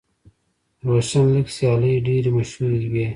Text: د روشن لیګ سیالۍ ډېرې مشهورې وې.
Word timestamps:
د 0.79 0.81
روشن 0.87 1.23
لیګ 1.33 1.47
سیالۍ 1.55 1.93
ډېرې 2.07 2.31
مشهورې 2.37 2.87
وې. 2.93 3.05